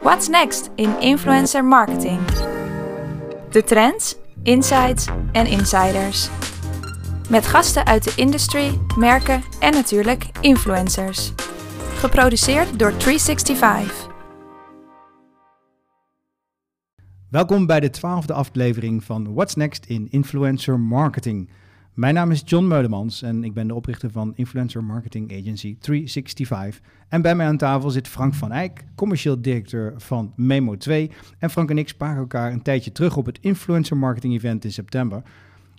[0.00, 2.20] What's next in influencer marketing?
[3.50, 6.28] De trends, insights en insiders.
[7.30, 11.32] Met gasten uit de industry, merken en natuurlijk influencers.
[11.94, 14.10] Geproduceerd door 365.
[17.30, 21.50] Welkom bij de twaalfde aflevering van What's Next in Influencer Marketing.
[21.94, 26.80] Mijn naam is John Meulemans en ik ben de oprichter van Influencer Marketing Agency 365.
[27.08, 31.10] En bij mij aan tafel zit Frank van Eyck, commercieel directeur van Memo 2.
[31.38, 34.72] En Frank en ik spraken elkaar een tijdje terug op het Influencer Marketing Event in
[34.72, 35.22] september,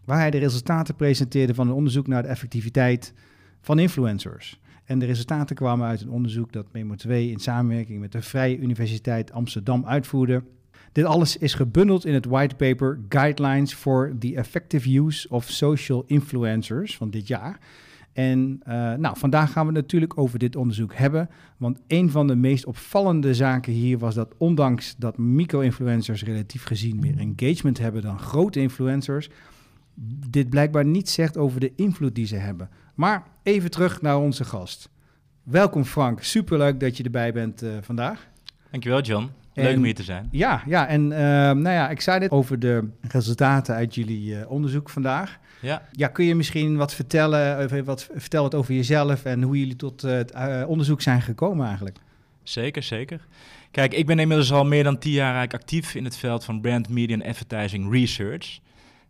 [0.06, 3.14] waar hij de resultaten presenteerde van een onderzoek naar de effectiviteit
[3.62, 4.60] van influencers.
[4.86, 8.58] En de resultaten kwamen uit een onderzoek dat Memo 2 in samenwerking met de Vrije
[8.58, 10.44] Universiteit Amsterdam uitvoerde
[10.94, 16.98] dit alles is gebundeld in het whitepaper Guidelines for the Effective Use of Social Influencers
[16.98, 17.60] van dit jaar.
[18.14, 21.30] En uh, nou, vandaag gaan we het natuurlijk over dit onderzoek hebben.
[21.58, 27.00] Want een van de meest opvallende zaken hier was dat ondanks dat micro-influencers relatief gezien
[27.00, 29.30] meer engagement hebben dan grote influencers,
[30.30, 32.70] dit blijkbaar niet zegt over de invloed die ze hebben.
[32.96, 34.90] Maar even terug naar onze gast.
[35.44, 38.28] Welkom Frank, superleuk dat je erbij bent uh, vandaag.
[38.72, 39.43] Dankjewel John.
[39.54, 40.28] Leuk om hier te zijn.
[40.32, 44.52] Ja, ja en uh, nou ja, ik zei dit over de resultaten uit jullie uh,
[44.52, 45.40] onderzoek vandaag.
[45.60, 45.82] Ja.
[45.92, 49.76] ja, kun je misschien wat vertellen, even wat, vertel wat over jezelf en hoe jullie
[49.76, 51.98] tot het uh, onderzoek zijn gekomen eigenlijk?
[52.44, 53.28] Zeker, zeker.
[53.72, 56.90] Kijk, ik ben inmiddels al meer dan tien jaar actief in het veld van brand,
[56.90, 58.60] media en advertising research.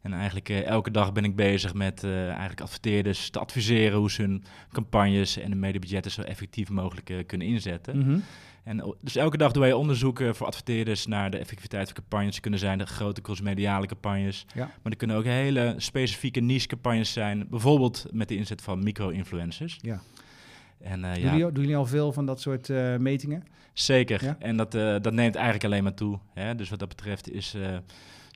[0.02, 4.44] En eigenlijk elke dag ben ik bezig met eigenlijk adverteerders te adviseren hoe ze hun
[4.72, 7.98] campagnes en de mediabudgetten zo effectief mogelijk kunnen inzetten.
[7.98, 8.24] Mm -hmm.
[8.64, 12.39] En dus elke dag doen wij onderzoeken voor adverteerders naar de effectiviteit van campagnes.
[12.39, 14.45] Kunnen zijn de grote crossmediale campagnes.
[14.53, 14.66] Ja.
[14.66, 17.47] Maar er kunnen ook hele specifieke niche campagnes zijn.
[17.50, 19.78] Bijvoorbeeld met de inzet van micro-influencers.
[19.81, 20.02] Ja.
[20.80, 21.31] En, uh, doen, ja.
[21.31, 23.44] jullie, doen, jullie, al veel van dat soort uh, metingen?
[23.73, 24.23] Zeker.
[24.23, 24.36] Ja?
[24.39, 26.19] En dat, uh, dat neemt eigenlijk alleen maar toe.
[26.34, 26.56] Hè?
[26.56, 27.56] Dus wat dat betreft is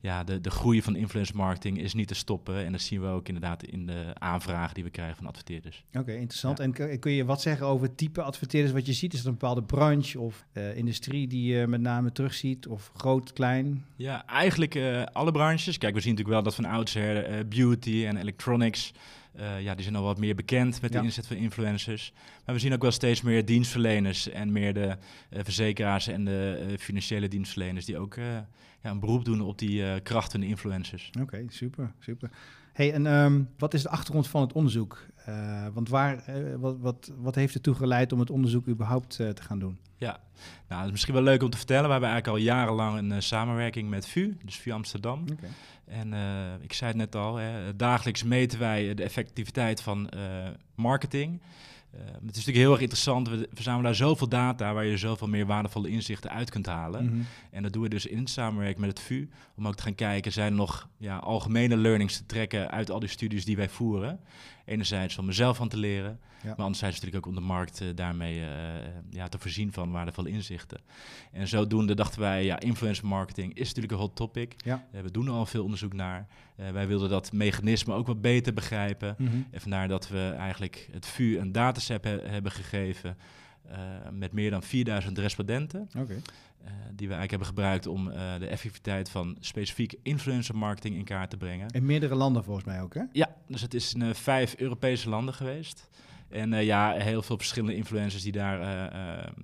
[0.01, 2.65] ja, de, de groei van influencer marketing is niet te stoppen.
[2.65, 5.83] En dat zien we ook inderdaad in de aanvragen die we krijgen van adverteerders.
[5.93, 6.59] Oké, interessant.
[6.59, 9.13] En kun je wat zeggen over het type adverteerders wat je ziet?
[9.13, 12.67] Is het een bepaalde branche of uh, industrie die je met name terugziet?
[12.67, 13.85] Of groot, klein?
[13.95, 15.77] Ja, eigenlijk uh, alle branches.
[15.77, 18.93] Kijk, we zien natuurlijk wel dat van oudsher uh, beauty en electronics...
[19.39, 22.13] Uh, ja, die zijn al wat meer bekend met de inzet van influencers.
[22.45, 24.97] Maar we zien ook wel steeds meer dienstverleners en meer de
[25.29, 28.47] uh, verzekeraars en de uh, financiële dienstverleners die ook ja,
[28.81, 31.09] een beroep doen op die kracht van de influencers.
[31.21, 32.29] Oké, super, super.
[32.77, 35.05] Hey, en um, wat is de achtergrond van het onderzoek?
[35.73, 36.23] want waar,
[36.57, 39.77] wat, wat, wat heeft ertoe geleid om het onderzoek überhaupt te gaan doen?
[39.97, 40.19] Ja,
[40.67, 41.85] nou, dat is misschien wel leuk om te vertellen.
[41.85, 45.25] We hebben eigenlijk al jarenlang een samenwerking met VU, dus VU Amsterdam.
[45.31, 45.49] Okay.
[45.85, 46.13] En
[46.61, 50.09] ik zei het net al, hè, dagelijks meten wij de effectiviteit van
[50.75, 51.41] marketing.
[51.95, 53.29] Uh, het is natuurlijk heel erg interessant.
[53.29, 57.03] We verzamelen daar zoveel data waar je zoveel meer waardevolle inzichten uit kunt halen.
[57.03, 57.25] Mm -hmm.
[57.51, 59.29] En dat doen we dus in samenwerking met het VU.
[59.55, 62.99] Om ook te gaan kijken, zijn er nog ja, algemene learnings te trekken uit al
[62.99, 64.19] die studies die wij voeren.
[64.67, 66.19] Enerzijds om mezelf aan te leren.
[66.43, 66.47] Ja.
[66.47, 68.45] Maar anderzijds natuurlijk ook om de markt uh, daarmee uh,
[69.09, 70.79] ja, te voorzien van waardevolle inzichten.
[71.31, 74.53] En zodoende dachten wij, ja, influencer marketing is natuurlijk een hot topic.
[74.57, 74.85] Ja.
[74.95, 76.27] Uh, we doen er al veel onderzoek naar.
[76.55, 79.15] wij wilden dat mechanisme ook wat beter begrijpen.
[79.17, 79.47] Mm -hmm.
[79.51, 83.17] En vandaar dat we eigenlijk het VU een dataset he hebben gegeven
[84.11, 85.89] met meer dan 4000 respondenten.
[85.97, 86.21] Okay.
[86.67, 91.03] Uh, die we eigenlijk hebben gebruikt om uh, de effectiviteit van specifiek influencer marketing in
[91.03, 91.69] kaart te brengen.
[91.69, 93.03] In meerdere landen volgens mij ook, hè?
[93.11, 95.89] Ja, dus het is in vijf Europese landen geweest.
[96.29, 98.59] En ja, heel veel verschillende influencers die daar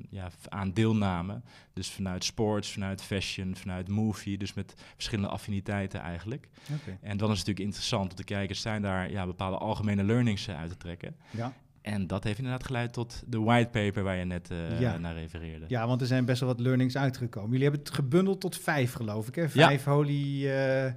[0.10, 1.44] ja, aan deelnamen.
[1.74, 4.38] Dus vanuit sports, vanuit fashion, vanuit movie.
[4.38, 6.50] Dus met verschillende affiniteiten eigenlijk.
[6.82, 6.98] Okay.
[7.02, 10.50] En dan is het natuurlijk interessant om te kijken, zijn daar ja, bepaalde algemene learnings
[10.50, 11.16] uit te trekken.
[11.32, 11.54] Ja.
[11.84, 14.98] En dat heeft inderdaad geleid tot de whitepaper waar je net uh, ja.
[14.98, 15.66] naar refereerde.
[15.68, 17.50] Ja, want er zijn best wel wat learnings uitgekomen.
[17.50, 19.50] Jullie hebben het gebundeld tot vijf, geloof ik, hè?
[19.50, 19.92] Vijf ja.
[19.92, 20.46] holy...
[20.46, 20.92] Uh,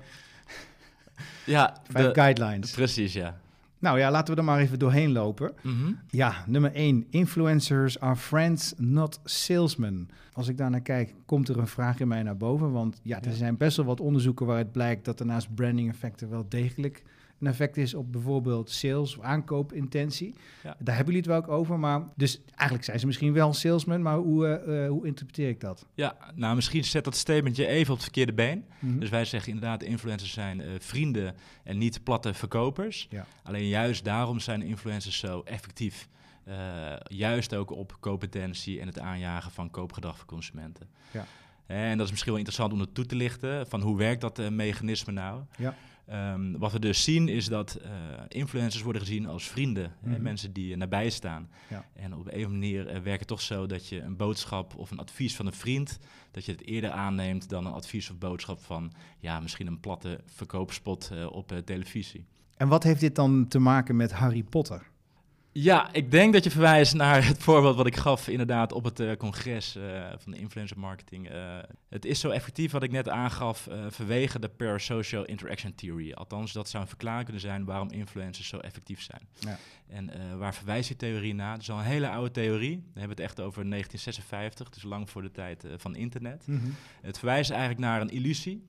[1.46, 2.70] ja, vijf de, guidelines.
[2.70, 3.38] Precies, ja.
[3.78, 5.52] Nou ja, laten we er maar even doorheen lopen.
[5.62, 5.98] Mm -hmm.
[6.10, 7.06] Ja, nummer één.
[7.10, 10.08] Influencers are friends, not salesmen.
[10.32, 12.72] Als ik daar naar kijk, komt er een vraag in mij naar boven.
[12.72, 13.34] Want ja, er ja.
[13.34, 17.02] zijn best wel wat onderzoeken waaruit blijkt dat er naast branding effecten wel degelijk
[17.41, 20.35] een effect is op bijvoorbeeld sales of aankoopintentie.
[20.62, 20.77] Ja.
[20.79, 21.79] Daar hebben jullie het wel ook over.
[21.79, 25.87] Maar dus eigenlijk zijn ze misschien wel salesmen, maar hoe, uh, hoe interpreteer ik dat?
[25.94, 28.65] Ja, nou misschien zet dat statementje even op het verkeerde been.
[28.79, 29.00] Mm -hmm.
[29.00, 31.35] Dus wij zeggen inderdaad, influencers zijn uh, vrienden
[31.65, 33.06] en niet platte verkopers.
[33.11, 33.27] Ja.
[33.43, 36.09] Alleen juist daarom zijn influencers zo effectief.
[36.49, 36.55] Uh,
[37.09, 40.88] juist ook op competentie en het aanjagen van koopgedrag van consumenten.
[41.11, 41.27] Ja.
[41.67, 44.50] En dat is misschien wel interessant om het toe te lichten, van hoe werkt dat
[44.50, 45.43] mechanisme nou?
[45.56, 45.75] Ja.
[46.06, 47.91] Ehm, wat we dus zien is dat eh,
[48.29, 50.23] influencers worden gezien als vrienden, Mhm.
[50.23, 51.49] mensen die nabij staan.
[51.70, 51.85] Ja.
[51.94, 54.75] En op een of andere manier eh, werkt het toch zo dat je een boodschap
[54.76, 55.99] of een advies van een vriend,
[56.31, 60.20] dat je het eerder aanneemt dan een advies of boodschap van, ja, misschien een platte
[60.25, 62.25] verkoopspot eh, op eh, televisie.
[62.56, 64.91] En wat heeft dit dan te maken met Harry Potter?
[65.58, 69.00] Ja, ik denk dat je verwijst naar het voorbeeld wat ik gaf inderdaad op het
[69.00, 69.82] eh, congres eh,
[70.19, 71.29] van de influencer marketing.
[71.29, 71.58] Eh,
[71.88, 76.12] het is zo effectief wat ik net aangaf vanwege de parasocial interaction theory.
[76.12, 79.29] Althans, dat zou een verklaring kunnen zijn waarom influencers zo effectief zijn.
[79.38, 79.58] Ja.
[79.88, 81.53] En waar verwijst die theorie naar?
[81.53, 82.76] Het is al een hele oude theorie.
[82.76, 86.47] We hebben het echt over 1956, dus lang voor de tijd van internet.
[87.02, 88.67] Het verwijst eigenlijk naar een illusie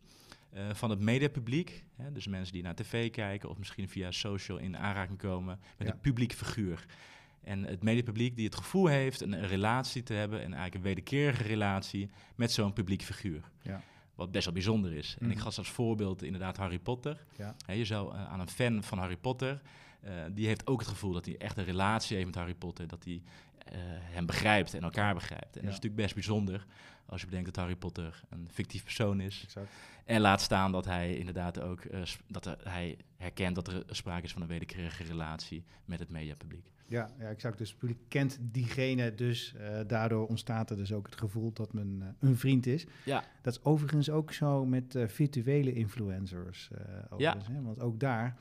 [0.53, 1.83] eh, van het mediapubliek.
[1.95, 5.87] Hè, dus mensen die naar tv kijken of misschien via social in aanraking komen met
[5.87, 5.93] Ja.
[5.93, 6.85] een publiek figuur.
[7.43, 10.81] En het mediapubliek die het gevoel heeft een, een relatie te hebben, en eigenlijk een
[10.81, 13.41] wederkerige relatie met zo'n publiek figuur.
[13.61, 13.81] Ja.
[14.15, 15.15] Wat best wel bijzonder is.
[15.19, 15.43] En ik Mhm.
[15.43, 17.25] gaf als voorbeeld inderdaad Harry Potter.
[17.37, 17.55] Ja.
[17.65, 19.61] Hè, je zou eh, aan een fan van Harry Potter,
[20.01, 22.87] eh, die heeft ook het gevoel dat hij echt een relatie heeft met Harry Potter.
[22.87, 23.21] Dat hij
[23.75, 25.45] hem begrijpt en elkaar begrijpt.
[25.45, 25.67] En dat Ja.
[25.69, 26.65] is natuurlijk best bijzonder
[27.05, 29.41] als je bedenkt dat Harry Potter een fictief persoon is.
[29.43, 29.67] Exact.
[30.05, 34.23] En laat staan dat hij inderdaad ook eh, dat er- hij herkent dat er sprake
[34.25, 36.71] is van een wederkerige relatie met het mediapubliek.
[36.89, 37.57] Ja, ja, exact.
[37.57, 41.73] Dus het publiek kent diegene, dus eh, daardoor ontstaat er dus ook het gevoel dat
[41.73, 42.85] men eh, een vriend is.
[43.05, 43.23] Ja.
[43.41, 46.69] Dat is overigens ook zo met eh, virtuele influencers.
[46.71, 47.61] eh, overigens, hè?
[47.61, 48.37] Want ook daar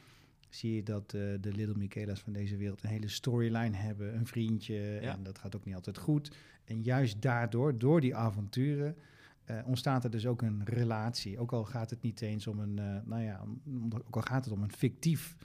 [0.57, 4.27] zie je dat eh, de Little Michaela's van deze wereld een hele storyline hebben, een
[4.27, 5.13] vriendje, Ja.
[5.13, 6.37] en dat gaat ook niet altijd goed.
[6.65, 8.97] En juist daardoor, door die avonturen,
[9.45, 11.39] eh, ontstaat er dus ook een relatie.
[11.39, 14.45] Ook al gaat het niet eens om een, eh, nou ja, om- ook al gaat
[14.45, 15.37] het om een fictief,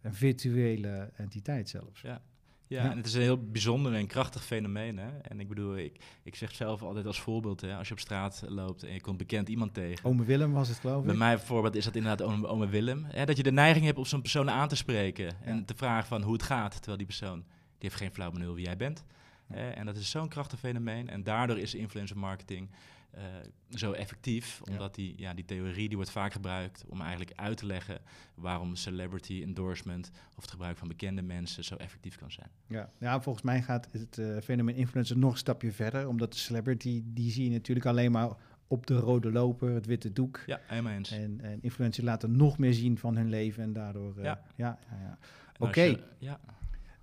[0.00, 2.00] een virtuele entiteit zelfs.
[2.00, 2.22] Ja.
[2.66, 2.90] Ja, Ja.
[2.90, 4.98] en het is een heel bijzonder en krachtig fenomeen.
[4.98, 5.08] Hè?
[5.18, 8.42] En ik bedoel, ik, ik zeg zelf altijd als voorbeeld, hè, als je op straat
[8.48, 10.04] loopt en je komt bekend iemand tegen.
[10.04, 11.06] Ome Willem was het, geloof ik.
[11.06, 13.04] Bij mij bijvoorbeeld is dat inderdaad ome, ome Willem.
[13.08, 16.06] Hè, dat je de neiging hebt om zo'n persoon aan te spreken en te vragen
[16.08, 16.72] van hoe het gaat.
[16.74, 19.04] Terwijl die persoon, die heeft geen flauw benul wie jij bent.
[19.46, 21.08] Hè, en dat is zo'n krachtig fenomeen.
[21.08, 22.70] En daardoor is influencer marketing
[23.10, 23.22] eh,
[23.70, 24.60] zo effectief.
[24.64, 24.72] Ja.
[24.72, 27.98] Omdat die, ja, die theorie die wordt vaak gebruikt om eigenlijk uit te leggen
[28.34, 32.48] waarom celebrity endorsement of het gebruik van bekende mensen zo effectief kan zijn.
[32.66, 32.90] Ja.
[32.98, 36.08] ja, volgens mij gaat het eh, fenomeen influencer nog een stapje verder.
[36.08, 38.30] Omdat de celebrity, die zie je natuurlijk alleen maar
[38.66, 40.42] op de rode loper, het witte doek.
[40.46, 41.10] Ja, helemaal eens.
[41.10, 44.16] En, en influencers laten nog meer zien van hun leven en daardoor...
[44.18, 44.40] eh, Ja.
[44.56, 45.18] ja, ja,
[45.58, 45.96] Oké.
[46.18, 46.40] Ja,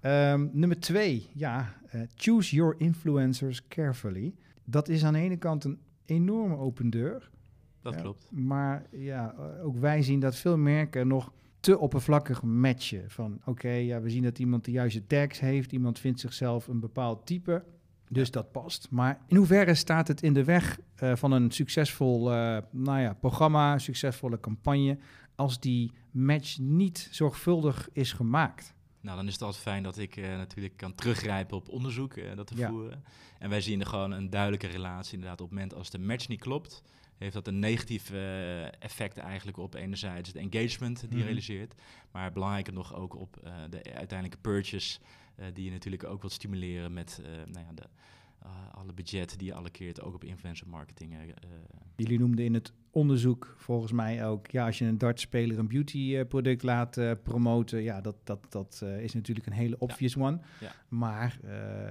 [0.02, 4.36] Ehm, nummer twee, ja, eh, choose your influencers carefully.
[4.64, 7.30] Dat is aan de ene kant een enorme open deur.
[7.82, 8.32] dat Ja, klopt.
[8.32, 13.10] Maar ja, eh, ook wij zien dat veel merken nog te oppervlakkig matchen.
[13.10, 15.72] Van oké, ja, we zien dat iemand de juiste tags heeft.
[15.72, 17.64] Iemand vindt zichzelf een bepaald type.
[18.10, 18.88] Dus dat past.
[18.90, 23.14] Maar in hoeverre staat het in de weg eh, van een succesvol eh, nou ja,
[23.14, 24.98] programma, succesvolle campagne,
[25.36, 28.74] als die match niet zorgvuldig is gemaakt?
[29.02, 32.36] Nou, dan is het altijd fijn dat ik eh, natuurlijk kan teruggrijpen op onderzoek eh,
[32.36, 32.70] dat te Ja.
[32.70, 33.04] voeren.
[33.40, 35.14] En wij zien er gewoon een duidelijke relatie.
[35.14, 36.84] Inderdaad, op het moment als de match niet klopt,
[37.18, 41.24] heeft dat een negatief eh, effect eigenlijk op enerzijds het engagement die je Mhm.
[41.26, 41.74] realiseert,
[42.12, 43.34] maar belangrijker nog ook op
[43.70, 45.00] de uiteindelijke purchase,
[45.54, 47.84] die je natuurlijk ook wilt stimuleren met nou ja, de,
[48.42, 51.12] eh, alle budget die je allokeert, ook op influencer marketing.
[51.14, 51.50] eh, eh,
[51.96, 55.68] Jullie noemden in het onderzoek volgens mij ook, ja, als je een dartspeler een
[56.64, 60.40] laat eh, promoten, ja, dat, dat, dat is natuurlijk een hele obvious one.
[60.60, 60.72] Ja.
[60.88, 61.40] Maar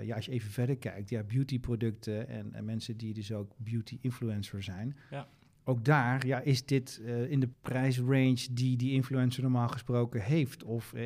[0.02, 3.98] ja, als je even verder kijkt, ja, beautyproducten en, en mensen die dus ook beauty
[4.00, 5.28] influencer zijn, Ja.
[5.70, 10.62] Ook daar ja, is dit eh, in de prijsrange die die influencer normaal gesproken heeft?
[10.64, 11.04] Of eh,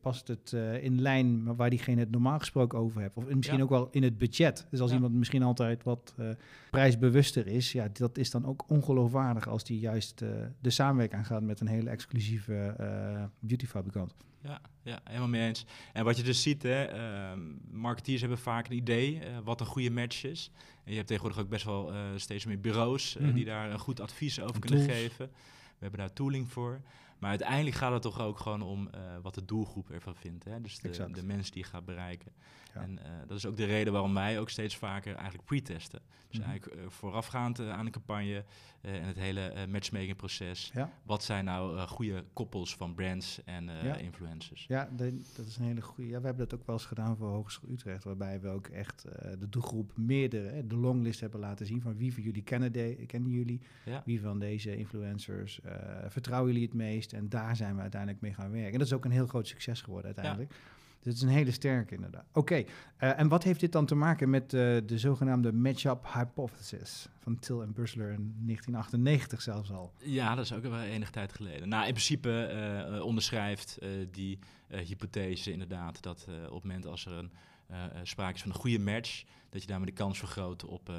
[0.00, 3.16] past het eh, in lijn waar diegene het normaal gesproken over heeft?
[3.16, 3.62] Of misschien Ja.
[3.64, 4.66] ook wel in het budget.
[4.70, 4.96] Dus als Ja.
[4.96, 6.28] iemand misschien altijd wat eh,
[6.70, 10.28] prijsbewuster is, ja, dat is dan ook ongeloofwaardig als die juist eh,
[10.60, 14.14] de samenwerking aangaat met een hele exclusieve eh beautyfabrikant.
[14.42, 15.64] Ja, ja, helemaal mee eens.
[15.92, 17.40] En wat je dus ziet, hè, ehm,
[17.70, 20.50] marketeers hebben vaak een idee eh, wat een goede match is.
[20.84, 23.34] En je hebt tegenwoordig ook best wel eh, steeds meer bureaus eh, Mhm.
[23.34, 24.98] die daar een goed advies over En kunnen tools.
[24.98, 25.26] geven.
[25.68, 26.80] We hebben daar tooling voor.
[27.18, 30.44] Maar uiteindelijk gaat het toch ook gewoon om eh, wat de doelgroep ervan vindt.
[30.44, 30.60] Hè?
[30.60, 32.32] Dus de, de mensen die je gaat bereiken.
[32.74, 32.80] Ja.
[32.80, 36.00] En eh, dat is ook de reden waarom wij ook steeds vaker eigenlijk pre-testen.
[36.28, 36.48] Dus Mhm.
[36.50, 38.44] eigenlijk eh, voorafgaand aan de campagne
[38.80, 40.70] en het hele matchmaking proces.
[40.74, 40.90] Ja.
[41.02, 43.96] Wat zijn nou goede koppels van brands en Ja.
[43.96, 44.64] influencers?
[44.68, 46.10] Ja, de- dat is een hele goede.
[46.10, 49.02] Ja, we hebben dat ook wel eens gedaan voor Hogeschool Utrecht, waarbij we ook echt
[49.38, 53.30] de doelgroep meerdere, de longlist hebben laten zien van wie van jullie kennen, de, kennen
[53.30, 53.60] jullie,
[54.04, 55.60] wie van deze influencers
[56.08, 58.72] vertrouwen jullie het meest en daar zijn we uiteindelijk mee gaan werken.
[58.72, 60.54] En dat is ook een heel groot succes geworden uiteindelijk.
[61.06, 62.24] Dit is een hele sterke inderdaad.
[62.32, 62.64] Oké,
[62.96, 67.38] eh, en wat heeft dit dan te maken met uh, de zogenaamde match-up hypothesis van
[67.38, 69.92] Till en Bussler in 1998 zelfs al?
[69.98, 71.68] Ja, dat is ook wel enige tijd geleden.
[71.68, 72.52] Nou, in principe
[72.94, 73.78] uh, onderschrijft
[74.10, 77.30] die hypothese inderdaad dat op het moment als er een
[78.02, 80.90] sprake is van een goede match, dat je daarmee de kans vergroot op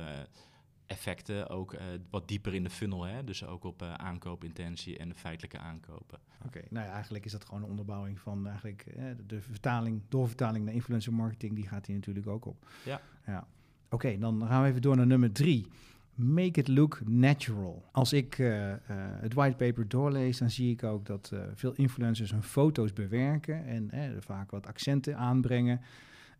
[0.87, 1.79] effecten ook uh,
[2.09, 3.03] wat dieper in de funnel.
[3.03, 3.23] Hè?
[3.23, 6.19] Dus ook op uh, aankoopintentie en de feitelijke aankopen.
[6.45, 10.65] Oké, nou ja, eigenlijk is dat gewoon een onderbouwing van eigenlijk uh, de vertaling, doorvertaling
[10.65, 12.67] naar influencer marketing, die gaat hier natuurlijk ook op.
[12.85, 13.01] Ja.
[13.25, 13.47] ja.
[13.89, 15.67] Oké, dan gaan we even door naar nummer drie.
[16.15, 17.85] Make it look natural.
[17.91, 18.33] Als ik
[19.21, 24.51] het whitepaper doorlees, dan zie ik ook dat veel influencers hun foto's bewerken en vaak
[24.51, 25.81] wat accenten aanbrengen.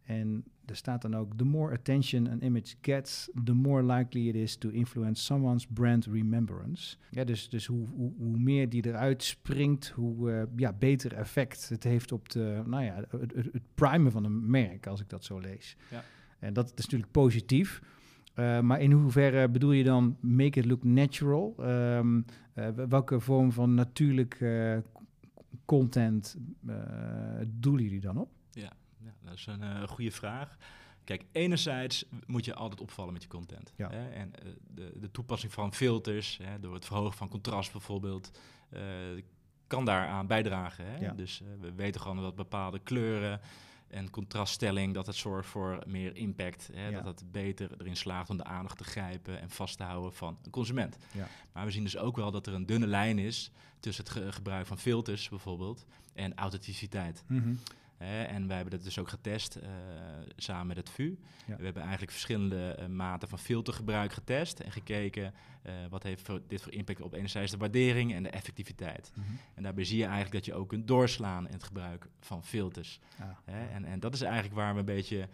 [0.07, 4.35] En er staat dan ook: The more attention an image gets, the more likely it
[4.35, 6.97] is to influence someone's brand remembrance.
[7.09, 11.69] Ja, dus dus hoe, hoe, hoe meer die eruit springt, hoe uh, ja, beter effect
[11.69, 15.23] het heeft op de, nou ja, het, het, primen van een merk, als ik dat
[15.23, 15.77] zo lees.
[15.91, 16.03] Ja.
[16.39, 17.81] En dat is natuurlijk positief.
[18.35, 21.55] Uh, maar in hoeverre bedoel je dan make it look natural?
[21.59, 24.45] Um, uh, welke vorm van natuurlijk
[25.65, 26.37] content
[27.47, 28.36] doelen jullie dan op?
[29.07, 30.57] Ja, dat is een uh, goede vraag.
[31.03, 33.73] Kijk, enerzijds moet je altijd opvallen met je content.
[33.75, 33.89] Ja.
[33.89, 34.09] Hè?
[34.09, 38.39] En uh, de, de, toepassing van filters, hè, door het verhogen van contrast bijvoorbeeld,
[38.73, 38.81] uh,
[39.67, 40.85] kan daaraan bijdragen.
[40.85, 40.97] Hè?
[40.97, 41.13] Ja.
[41.13, 43.41] Dus we weten gewoon dat bepaalde kleuren
[43.87, 46.69] en contraststelling, dat het zorgt voor meer impact.
[46.73, 46.87] Hè?
[46.87, 47.01] Ja.
[47.01, 50.37] Dat het beter erin slaagt om de aandacht te grijpen en vast te houden van
[50.43, 50.97] een consument.
[51.11, 51.27] Ja.
[51.53, 54.65] Maar we zien dus ook wel dat er een dunne lijn is tussen het gebruik
[54.65, 57.23] van filters bijvoorbeeld en authenticiteit.
[57.27, 57.59] Mm -hmm.
[57.97, 59.63] En wij hebben dat dus ook getest uh,
[60.35, 61.17] samen met het VU.
[61.45, 65.33] We hebben eigenlijk verschillende uh, maten van filtergebruik getest en gekeken
[65.65, 69.11] uh, wat heeft voor, dit voor impact op enerzijds de waardering en de effectiviteit.
[69.15, 69.39] Mm -hmm.
[69.53, 72.99] En daarbij zie je eigenlijk dat je ook kunt doorslaan in het gebruik van filters.
[73.17, 73.39] Ja.
[73.45, 75.29] Hè, en, en dat is eigenlijk waar we een beetje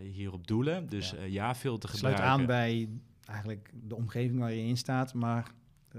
[0.00, 0.86] hierop doelen.
[0.86, 2.16] Dus ja, ja filtergebruik.
[2.16, 2.88] Sluit aan bij
[3.24, 5.52] eigenlijk de omgeving waar je in staat, maar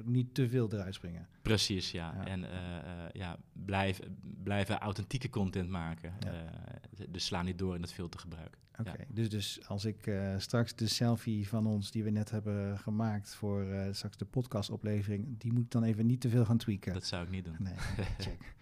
[0.06, 1.27] niet te veel eruit springen.
[1.42, 2.25] Precies, ja.
[2.25, 4.00] En uh, uh, ja, blijf,
[4.44, 6.13] blijven authentieke content maken.
[6.20, 6.34] Ja.
[6.34, 8.58] Uh, dus sla niet door in het filtergebruik.
[8.80, 9.06] Oké, ja.
[9.10, 13.66] dus, dus als ik straks de selfie van ons die we net hebben gemaakt voor
[13.92, 16.94] straks de podcastoplevering, die moet ik dan even niet te veel gaan tweaken.
[16.94, 17.56] Dat zou ik niet doen.
[17.60, 17.74] Nee,
[18.18, 18.56] check.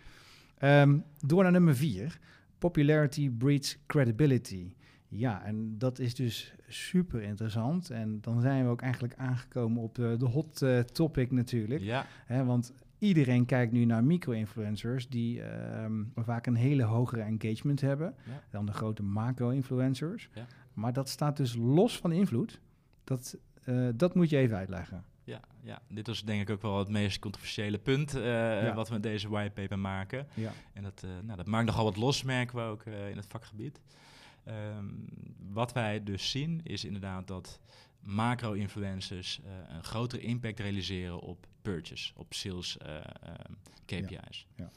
[0.62, 2.20] um, door naar nummer vier.
[2.58, 4.76] Popularity breeds credibility.
[5.08, 7.90] Ja, en dat is dus super interessant.
[7.90, 11.82] En dan zijn we ook eigenlijk aangekomen op de, de hot uh, topic natuurlijk.
[11.82, 12.06] Ja.
[12.26, 15.86] Hè, want iedereen kijkt nu naar micro-influencers die uh,
[16.16, 18.16] vaak een hele hogere engagement hebben
[18.50, 20.30] dan de grote macro-influencers.
[20.34, 20.46] Ja.
[20.74, 22.62] Maar dat staat dus los van invloed.
[23.04, 25.04] Dat, uh, dat moet je even uitleggen.
[25.24, 28.24] Ja, ja, dit was denk ik ook wel het meest controversiële punt uh,
[28.64, 28.74] ja.
[28.74, 30.28] wat we met deze whitepaper maken.
[30.34, 30.52] Ja.
[30.74, 33.80] En dat, nou, dat maakt nogal wat los, merken we ook in het vakgebied.
[34.48, 35.06] Um,
[35.38, 37.60] wat wij dus zien is inderdaad dat
[38.00, 43.02] macro-influencers uh, een grotere impact realiseren op purchase, op sales uh, uh,
[43.86, 44.46] KPI's.
[44.56, 44.70] Ja,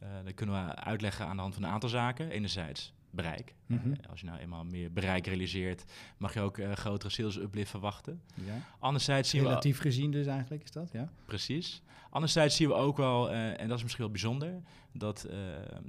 [0.00, 0.22] ja.
[0.22, 2.30] dat kunnen we uitleggen aan de hand van een aantal zaken.
[2.30, 3.54] Enerzijds bereik.
[3.66, 3.94] Mm -hmm.
[4.10, 5.84] als je nou eenmaal meer bereik realiseert,
[6.16, 8.22] mag je ook uh, grotere sales uplift verwachten.
[8.34, 8.60] Ja.
[8.78, 9.82] Anderzijds zien Relatief we...
[9.82, 11.08] gezien dus eigenlijk is dat, ja?
[11.24, 11.82] Precies.
[12.10, 14.62] Anderzijds zien we ook wel, uh, en dat is misschien wel bijzonder,
[14.92, 15.36] dat uh,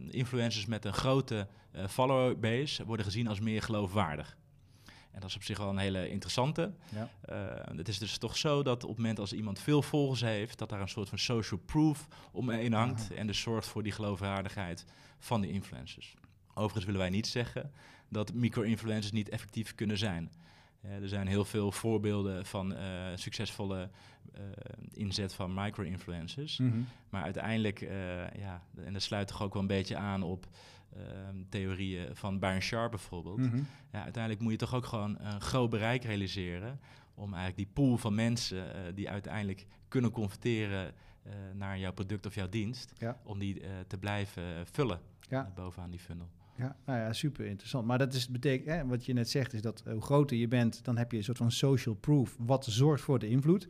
[0.09, 1.47] influencers met een grote
[1.87, 4.37] follower base worden gezien als meer geloofwaardig.
[5.11, 6.73] En dat is op zich wel een hele interessante.
[6.89, 7.09] Ja.
[7.29, 10.57] Uh, het is dus toch zo dat op het moment als iemand veel volgers heeft,
[10.57, 13.01] dat daar een soort van social proof omheen hangt.
[13.01, 13.19] Aha.
[13.19, 14.85] En dus zorgt voor die geloofwaardigheid
[15.19, 16.15] van de influencers.
[16.59, 17.71] Overigens willen wij niet zeggen
[18.09, 20.31] dat micro-influencers niet effectief kunnen zijn.
[20.85, 22.79] Uh, er zijn heel veel voorbeelden van uh,
[23.15, 23.89] succesvolle
[24.33, 24.41] uh,
[24.93, 26.57] inzet van micro-influencers.
[26.57, 26.87] Mm -hmm.
[27.09, 27.79] Maar uiteindelijk,
[28.37, 30.47] ja, en dat sluit toch ook wel een beetje aan op
[30.95, 33.37] ehm, theorieën van Byron Sharp bijvoorbeeld.
[33.37, 33.67] Mm -hmm.
[33.91, 36.79] ja, uiteindelijk moet je toch ook gewoon een groot bereik realiseren
[37.13, 40.93] om eigenlijk die pool van mensen die uiteindelijk kunnen converteren
[41.53, 43.19] naar jouw product of jouw dienst, ja.
[43.23, 44.99] om die te blijven vullen
[45.29, 45.51] ja.
[45.55, 46.29] bovenaan die funnel.
[46.59, 47.85] Ja, nou ja, super interessant.
[47.85, 50.83] Maar dat is betekent, hè, wat je net zegt, is dat hoe groter je bent,
[50.83, 52.35] dan heb je een soort van social proof.
[52.39, 53.67] Wat zorgt voor de invloed?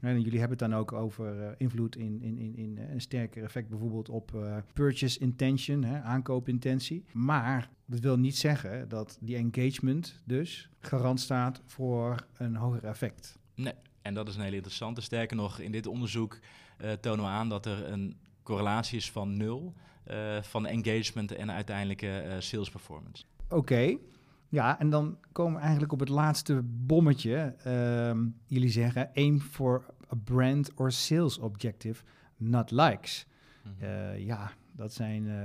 [0.00, 3.42] En jullie hebben het dan ook over uh, invloed in, in, in, in een sterker
[3.42, 4.36] effect, bijvoorbeeld op
[4.72, 7.04] purchase intention, hè, aankoopintentie.
[7.12, 13.38] Maar dat wil niet zeggen dat die engagement dus garant staat voor een hoger effect.
[13.54, 15.00] Nee, en dat is een hele interessante.
[15.00, 16.38] Sterker nog, in dit onderzoek
[17.00, 19.74] tonen we aan dat er een correlatie is van nul
[20.40, 23.24] van engagement en uiteindelijke uh, sales performance.
[23.48, 23.56] Oké.
[23.56, 23.98] Okay.
[24.50, 27.54] Ja, en dan komen we eigenlijk op het laatste bommetje.
[27.66, 32.02] Uh, jullie zeggen aim for a brand or sales objective,
[32.36, 33.26] not likes.
[33.64, 33.88] Mm -hmm.
[33.88, 35.38] uh, ja, Dat zijn uh,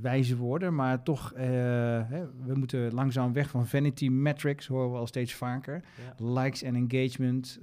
[0.00, 1.40] wijze woorden, maar toch, uh,
[2.08, 5.84] hè, we moeten langzaam weg van vanity metrics, horen we al steeds vaker.
[6.16, 7.60] Likes en engagement,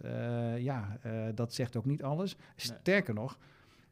[0.58, 0.98] ja,
[1.36, 2.36] dat zegt ook niet alles.
[2.56, 3.38] Sterker nog,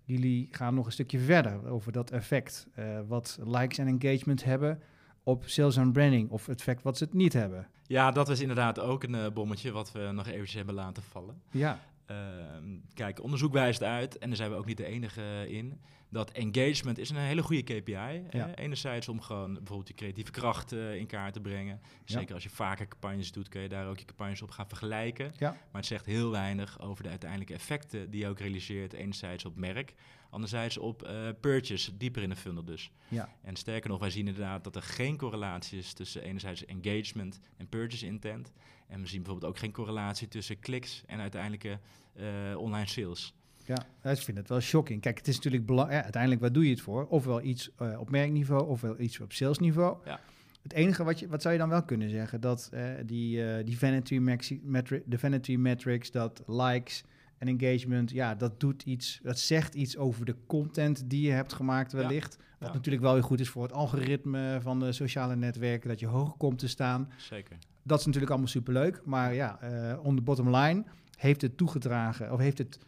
[0.05, 2.67] jullie gaan nog een stukje verder over dat effect
[3.07, 4.81] wat likes en engagement hebben
[5.23, 7.67] op sales en branding of het effect wat ze het niet hebben.
[7.87, 11.41] Ja, dat was inderdaad ook een bommetje wat we nog eventjes hebben laten vallen.
[11.51, 11.79] Ja.
[12.05, 15.79] Ehm, kijk, onderzoek wijst uit, en daar zijn we ook niet de enige in,
[16.15, 18.23] dat engagement is een hele goede KPI.
[18.29, 18.55] Ja.
[18.55, 21.81] Enerzijds om gewoon bijvoorbeeld je creatieve kracht uh, in kaart te brengen.
[22.05, 25.33] Zeker als je vaker campagnes doet, kun je daar ook je campagnes op gaan vergelijken.
[25.37, 25.49] Ja.
[25.49, 28.93] Maar het zegt heel weinig over de uiteindelijke effecten die je ook realiseert.
[28.93, 29.93] Enerzijds op merk,
[30.29, 32.91] anderzijds op uh, purchase, dieper in de funnel dus.
[33.07, 33.29] Ja.
[33.41, 37.69] En sterker nog, wij zien inderdaad dat er geen correlatie is tussen enerzijds engagement en
[37.69, 38.51] purchase intent.
[38.87, 41.79] En we zien bijvoorbeeld ook geen correlatie tussen kliks en uiteindelijke
[42.15, 43.33] uh, online sales.
[43.65, 45.01] Ja, ik vind het wel shocking.
[45.01, 45.97] Kijk, het is natuurlijk belangrijk.
[45.97, 47.07] Ja, uiteindelijk, wat doe je het voor?
[47.07, 49.97] Ofwel iets uh, op merkniveau, ofwel iets op salesniveau.
[50.05, 50.19] Ja.
[50.63, 53.65] Het enige wat, je, wat zou je dan wel kunnen zeggen, dat uh, die, uh,
[53.65, 54.17] die vanity
[54.63, 57.03] metric, de vanity metrics, dat likes
[57.37, 61.53] en engagement, ja, dat doet iets, dat zegt iets over de content die je hebt
[61.53, 62.37] gemaakt wellicht.
[62.59, 66.07] Wat natuurlijk wel weer goed is voor het algoritme van de sociale netwerken, dat je
[66.07, 67.09] hoger komt te staan.
[67.17, 67.57] Zeker.
[67.83, 69.59] Dat is natuurlijk allemaal superleuk, maar ja,
[70.03, 70.83] on the bottom line
[71.17, 72.79] heeft het toegedragen, of heeft het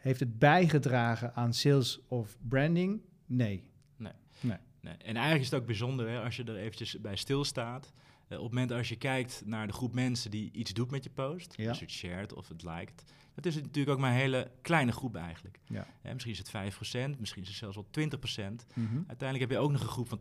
[0.00, 3.00] heeft het bijgedragen aan sales of branding?
[3.26, 3.64] Nee.
[3.96, 4.12] Nee.
[4.40, 4.58] nee.
[4.80, 4.94] nee.
[4.94, 7.92] En eigenlijk is het ook bijzonder hè, als je er eventjes bij stilstaat.
[8.28, 11.04] Uh, op het moment als je kijkt naar de groep mensen die iets doet met
[11.04, 11.68] je post, ja.
[11.68, 13.04] dus het shared of het liked,
[13.34, 15.58] dat is natuurlijk ook maar een hele kleine groep eigenlijk.
[15.66, 15.86] Ja.
[16.02, 18.42] Misschien is het 5%, misschien is het zelfs wel 20%.
[18.74, 19.04] Mm -hmm.
[19.06, 20.20] Uiteindelijk heb je ook nog een groep van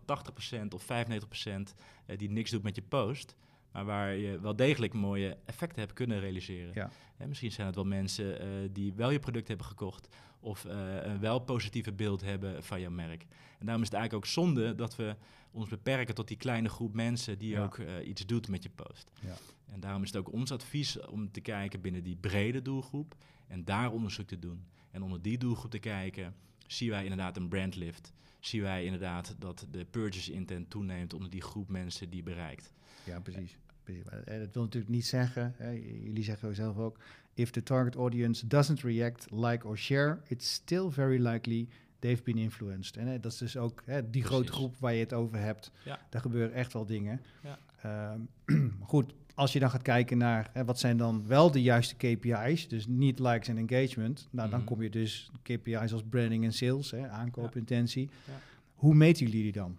[0.63, 3.35] 80% of 95% uh, die niks doet met je post.
[3.71, 6.71] Maar waar je wel degelijk mooie effecten hebt kunnen realiseren.
[6.73, 6.91] Ja.
[7.27, 10.07] misschien zijn het wel mensen uh, die wel je product hebben gekocht.
[10.39, 10.71] Of uh,
[11.01, 13.25] een wel positieve beeld hebben van jouw merk.
[13.59, 15.15] En daarom is het eigenlijk ook zonde dat we
[15.51, 17.63] ons beperken tot die kleine groep mensen die Ja.
[17.63, 19.11] ook uh, iets doet met je post.
[19.21, 19.35] Ja.
[19.71, 23.15] En daarom is het ook ons advies om te kijken binnen die brede doelgroep
[23.47, 24.65] en daar onderzoek te doen.
[24.91, 26.35] En onder die doelgroep te kijken,
[26.67, 28.13] zien wij inderdaad een brandlift.
[28.39, 32.73] Zien wij inderdaad dat de purchase intent toeneemt onder die groep mensen die bereikt.
[33.09, 33.57] Ja, precies.
[33.83, 34.03] precies.
[34.05, 35.69] Eh, Dat wil natuurlijk niet zeggen, hè,
[36.03, 36.97] jullie zeggen zelf ook,
[37.33, 41.67] if the target audience doesn't react, like or share, it's still very likely
[41.99, 42.97] they've been influenced.
[42.97, 45.71] En hè, dat is dus ook hè, die grote groep waar je het over hebt.
[45.85, 45.99] Ja.
[46.09, 47.21] Daar gebeuren echt wel dingen.
[47.43, 47.59] Ja.
[47.81, 48.19] Ehm,
[48.91, 52.67] goed, als je dan gaat kijken naar hè, wat zijn dan wel de juiste KPI's,
[52.67, 54.67] dus niet likes en engagement, nou dan Mhm.
[54.67, 58.09] kom je dus KPI's als branding en sales, hè, aankoopintentie.
[58.27, 58.33] Ja.
[58.73, 59.77] Hoe meten jullie die dan?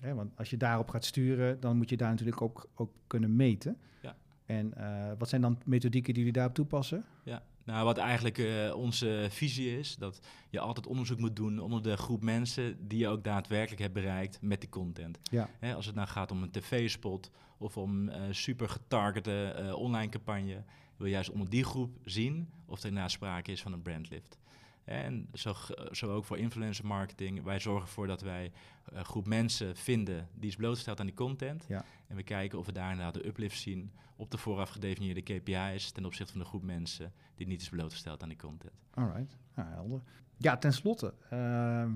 [0.00, 3.36] Hè, want als je daarop gaat sturen, dan moet je daar natuurlijk ook, ook kunnen
[3.36, 3.76] meten.
[4.02, 4.16] Ja.
[4.46, 7.04] En eh, wat zijn dan methodieken die jullie daarop toepassen?
[7.22, 11.82] Ja, nou wat eigenlijk eh, onze visie is, dat je altijd onderzoek moet doen onder
[11.82, 15.18] de groep mensen die je ook daadwerkelijk hebt bereikt met die content.
[15.22, 15.50] Ja.
[15.58, 20.62] Hè, als het nou gaat om een tv-spot of om eh, super getargete online campagne,
[20.96, 24.38] wil je juist onder die groep zien of er inderdaad sprake is van een brandlift.
[24.84, 25.54] En zo,
[25.90, 27.42] zo ook voor influencer marketing.
[27.42, 28.52] Wij zorgen ervoor dat wij
[28.84, 31.64] een groep mensen vinden die is blootgesteld aan die content.
[31.68, 31.84] Ja.
[32.06, 35.90] En we kijken of we daar inderdaad de uplift zien op de vooraf gedefinieerde KPI's
[35.92, 38.72] ten opzichte van de groep mensen die niet is blootgesteld aan die content.
[38.90, 40.02] Alright, nou, helder.
[40.36, 41.38] Ja, tenslotte, eh,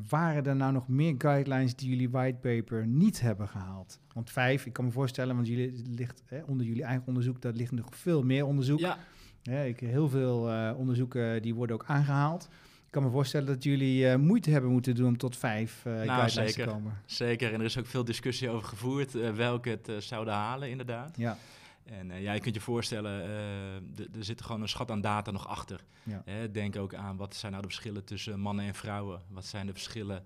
[0.09, 4.01] waren er nou nog meer guidelines die jullie whitepaper niet hebben gehaald?
[4.12, 7.53] Want vijf, ik kan me voorstellen, want jullie ligt hè, onder jullie eigen onderzoek, daar
[7.53, 8.79] ligt nog veel meer onderzoek.
[8.79, 8.98] Ja,
[9.42, 12.48] Ja, ik, heel veel eh, onderzoeken die worden ook aangehaald.
[12.88, 15.83] Ik kan me voorstellen dat jullie eh, moeite hebben moeten doen om tot vijf
[16.27, 16.66] zeker.
[16.66, 17.01] te komen.
[17.07, 17.53] zeker.
[17.53, 21.16] En er is ook veel discussie over gevoerd eh, welke het zouden halen, inderdaad.
[21.16, 21.38] Ja,
[21.85, 23.22] En ja, je kunt je voorstellen,
[23.96, 25.85] er zit gewoon een schat aan data nog achter.
[26.03, 26.22] Ja.
[26.53, 29.22] Denk ook aan wat zijn nou de verschillen tussen mannen en vrouwen?
[29.29, 30.24] Wat zijn de verschillen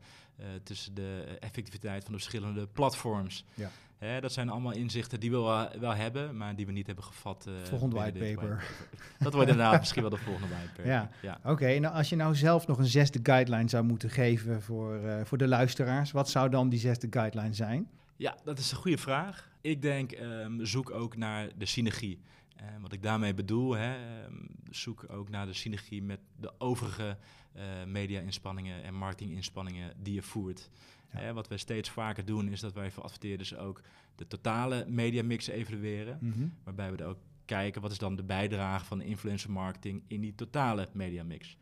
[0.63, 3.45] tussen de effectiviteit van de verschillende platforms?
[3.55, 3.71] Ja.
[4.03, 7.05] Hè, dat zijn allemaal inzichten die we wel, wel hebben, maar die we niet hebben
[7.05, 7.47] gevat.
[7.47, 8.57] eh, Volgende binnen dit whitepaper.
[8.57, 9.15] whitepaper.
[9.19, 10.87] Dat wordt inderdaad misschien wel de volgende whitepaper.
[10.87, 11.11] Ja.
[11.23, 11.39] ja.
[11.45, 11.79] oké.
[11.79, 15.39] nou, als je nou zelf nog een zesde guideline zou moeten geven voor, eh, voor
[15.39, 17.91] de luisteraars, wat zou dan die zesde guideline zijn?
[18.17, 19.51] Ja, dat is een goede vraag.
[19.61, 22.21] Ik denk, ehm, zoek ook naar de synergie.
[22.57, 24.35] En wat ik daarmee bedoel, hè, ehm,
[24.71, 27.17] zoek ook naar de synergie met de overige
[27.53, 30.71] eh, media-inspanningen en marketing-inspanningen die je voert.
[31.21, 31.33] Ja.
[31.33, 33.81] Wat we steeds vaker doen, is dat wij voor adverteerders ook
[34.15, 36.19] de totale mediamix evalueren.
[36.21, 36.47] Mhm.
[36.65, 40.21] Waarbij we er ook kijken, wat is dan de bijdrage van de influencer marketing in
[40.21, 41.57] die totale mediamix.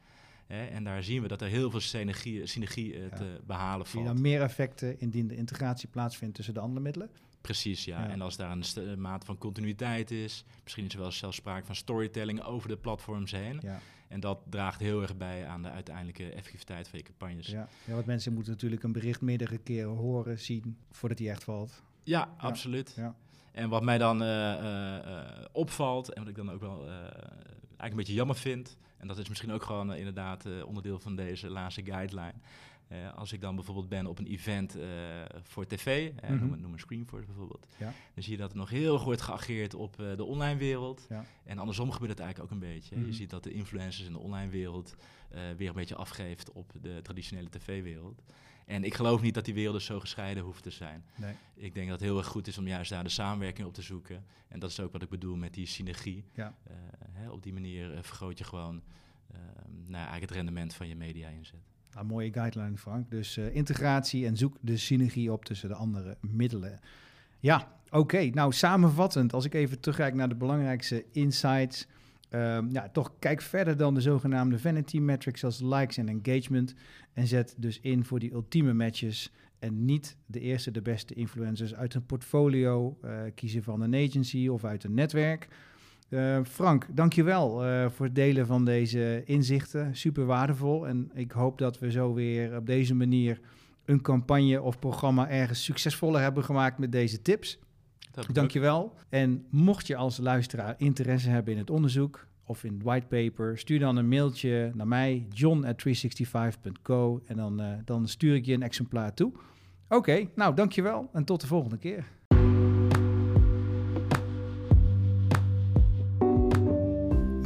[0.46, 3.08] En daar zien we dat er heel veel synergie, synergie eh, Ja.
[3.16, 4.16] te behalen Zie je valt.
[4.16, 7.10] dan meer effecten indien de integratie plaatsvindt tussen de andere middelen?
[7.40, 8.08] Precies, ja.
[8.08, 11.74] En als daar een mate van continuïteit is, misschien is er wel zelfs sprake van
[11.74, 13.58] storytelling over de platforms heen.
[13.62, 13.80] Ja.
[14.08, 17.46] En dat draagt heel erg bij aan de uiteindelijke effectiviteit van je campagnes.
[17.46, 21.44] Ja, ja want mensen moeten natuurlijk een bericht meerdere keren horen, zien, voordat hij echt
[21.44, 21.82] valt.
[22.02, 22.92] Ja, absoluut.
[22.96, 23.14] Ja.
[23.52, 25.20] En wat mij dan uh, uh,
[25.52, 29.28] opvalt, en wat ik dan ook wel eigenlijk een beetje jammer vind, en dat is
[29.28, 32.34] misschien ook gewoon inderdaad onderdeel van deze laatste guideline,
[32.92, 34.84] uh, als ik dan bijvoorbeeld ben op een event uh,
[35.42, 36.60] voor tv, mm -hmm.
[36.60, 37.92] noem, een Screenforce bijvoorbeeld, ja.
[38.14, 41.06] dan zie je dat er nog heel erg wordt geageerd op de online wereld.
[41.08, 41.24] Ja.
[41.44, 42.94] En andersom gebeurt het eigenlijk ook een beetje.
[42.94, 43.10] Mm -hmm.
[43.10, 44.96] Je ziet dat de influencers in de online wereld
[45.56, 48.22] weer een beetje afgeeft op de traditionele tv-wereld.
[48.66, 51.04] En ik geloof niet dat die werelden zo gescheiden hoeven te zijn.
[51.16, 51.34] Nee.
[51.54, 53.82] Ik denk dat het heel erg goed is om juist daar de samenwerking op te
[53.82, 54.24] zoeken.
[54.48, 56.24] En dat is ook wat ik bedoel met die synergie.
[56.34, 56.54] Ja.
[57.12, 58.82] Hè, op die manier vergroot je gewoon
[59.66, 61.70] nou, eigenlijk het rendement van je media inzet.
[61.94, 63.10] Een mooie guideline, Frank.
[63.10, 66.80] Dus uh, integratie en zoek de synergie op tussen de andere middelen.
[67.40, 68.30] Ja, oké.
[68.32, 71.86] Nou, samenvattend, als ik even terugkijk naar de belangrijkste insights.
[72.30, 76.74] Um, ja, toch kijk verder dan de zogenaamde vanity metrics als likes en engagement.
[77.12, 79.32] En zet dus in voor die ultieme matches.
[79.58, 84.48] En niet de eerste, de beste influencers uit een portfolio uh, kiezen van een agency
[84.48, 85.48] of uit een netwerk.
[86.10, 89.96] Uh, Frank, dankjewel uh, voor het delen van deze inzichten.
[89.96, 90.86] Super waardevol.
[90.86, 93.40] En ik hoop dat we zo weer op deze manier
[93.84, 97.58] een campagne of programma ergens succesvoller hebben gemaakt met deze tips.
[98.32, 98.94] Dankjewel.
[99.08, 103.78] En mocht je als luisteraar interesse hebben in het onderzoek of in het whitepaper, stuur
[103.78, 107.22] dan een mailtje naar mij, john at 365.co.
[107.26, 109.32] En dan, uh, dan stuur ik je een exemplaar toe.
[109.32, 112.04] Oké, okay, nou dankjewel en tot de volgende keer.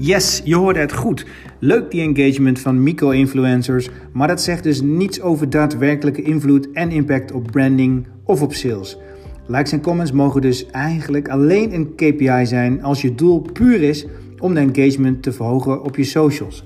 [0.05, 1.27] Yes, je hoorde het goed.
[1.59, 7.33] Leuk die engagement van micro-influencers, maar dat zegt dus niets over daadwerkelijke invloed en impact
[7.33, 8.99] op branding of op sales.
[9.47, 14.07] Likes en comments mogen dus eigenlijk alleen een KPI zijn als je doel puur is
[14.39, 16.65] om de engagement te verhogen op je socials.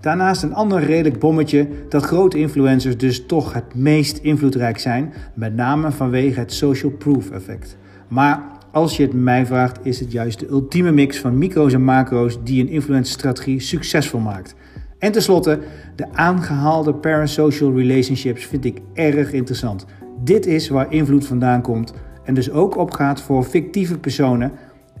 [0.00, 5.54] Daarnaast een ander redelijk bommetje dat grote influencers dus toch het meest invloedrijk zijn, met
[5.54, 7.76] name vanwege het social proof effect.
[8.08, 8.42] Maar
[8.72, 12.38] als je het mij vraagt, is het juist de ultieme mix van micro's en macro's
[12.44, 14.54] die een influencer-strategie succesvol maakt.
[14.98, 15.58] En tenslotte,
[15.96, 19.86] de aangehaalde parasocial relationships vind ik erg interessant.
[20.24, 24.52] Dit is waar invloed vandaan komt en dus ook opgaat voor fictieve personen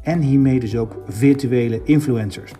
[0.02, 2.52] en hiermee dus ook virtuele influencers.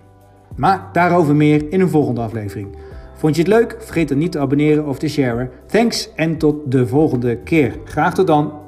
[0.56, 2.68] Maar daarover meer in een volgende aflevering.
[3.14, 3.76] Vond je het leuk?
[3.78, 5.50] Vergeet dan niet te abonneren of te sharen.
[5.66, 7.78] Thanks en tot de volgende keer.
[7.84, 8.59] Graag tot dan.